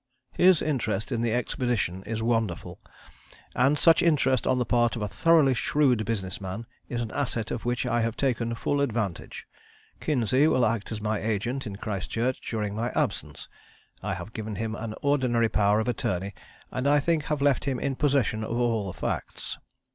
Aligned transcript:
"His 0.31 0.63
interest 0.63 1.11
in 1.11 1.21
the 1.21 1.31
expedition 1.31 2.01
is 2.07 2.23
wonderful, 2.23 2.79
and 3.53 3.77
such 3.77 4.01
interest 4.01 4.47
on 4.47 4.57
the 4.57 4.65
part 4.65 4.95
of 4.95 5.03
a 5.03 5.07
thoroughly 5.07 5.53
shrewd 5.53 6.05
business 6.05 6.41
man 6.41 6.65
is 6.89 7.01
an 7.01 7.11
asset 7.11 7.51
of 7.51 7.65
which 7.65 7.85
I 7.85 8.01
have 8.01 8.17
taken 8.17 8.55
full 8.55 8.81
advantage. 8.81 9.45
Kinsey 9.99 10.47
will 10.47 10.65
act 10.65 10.91
as 10.91 11.01
my 11.01 11.19
agent 11.19 11.67
in 11.67 11.75
Christchurch 11.75 12.41
during 12.49 12.73
my 12.73 12.89
absence; 12.95 13.47
I 14.01 14.15
have 14.15 14.33
given 14.33 14.55
him 14.55 14.73
an 14.73 14.95
ordinary 15.03 15.49
power 15.49 15.79
of 15.79 15.87
attorney, 15.87 16.33
and 16.71 16.87
I 16.87 16.99
think 16.99 17.25
have 17.25 17.39
left 17.39 17.65
him 17.65 17.79
in 17.79 17.95
possession 17.95 18.43
of 18.43 18.57
all 18.57 18.87
the 18.91 18.97
facts. 18.99 19.59